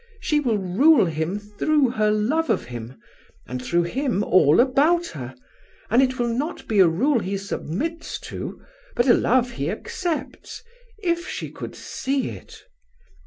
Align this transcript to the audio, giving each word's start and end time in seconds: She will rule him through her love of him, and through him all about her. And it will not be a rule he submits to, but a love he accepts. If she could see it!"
She 0.19 0.39
will 0.39 0.57
rule 0.57 1.05
him 1.05 1.37
through 1.37 1.89
her 1.91 2.09
love 2.09 2.49
of 2.49 2.65
him, 2.65 2.99
and 3.45 3.63
through 3.63 3.83
him 3.83 4.23
all 4.23 4.59
about 4.59 5.05
her. 5.09 5.35
And 5.91 6.01
it 6.01 6.17
will 6.17 6.27
not 6.33 6.67
be 6.67 6.79
a 6.79 6.87
rule 6.87 7.19
he 7.19 7.37
submits 7.37 8.19
to, 8.21 8.59
but 8.95 9.07
a 9.07 9.13
love 9.13 9.51
he 9.51 9.69
accepts. 9.69 10.63
If 11.03 11.27
she 11.27 11.51
could 11.51 11.75
see 11.75 12.29
it!" 12.31 12.63